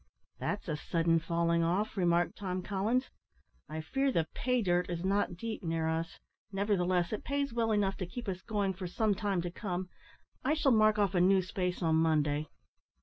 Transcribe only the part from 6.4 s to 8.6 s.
nevertheless it pays well enough to keep us